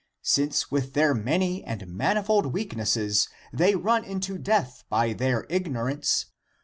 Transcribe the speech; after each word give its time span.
Since 0.23 0.71
with 0.71 0.93
their 0.93 1.13
many 1.13 1.63
and 1.63 1.85
manifold 1.87 2.47
weaknesses 2.47 3.29
they 3.53 3.75
run 3.75 4.03
into 4.03 4.39
death 4.39 4.83
by 4.89 5.13
their 5.13 5.45
ignorance. 5.47 6.25